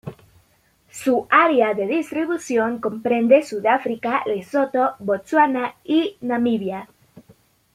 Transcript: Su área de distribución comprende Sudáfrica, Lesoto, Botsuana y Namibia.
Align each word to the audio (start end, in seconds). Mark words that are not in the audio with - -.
Su 0.89 1.27
área 1.29 1.75
de 1.75 1.85
distribución 1.85 2.79
comprende 2.79 3.43
Sudáfrica, 3.43 4.23
Lesoto, 4.25 4.93
Botsuana 4.97 5.75
y 5.83 6.17
Namibia. 6.21 6.87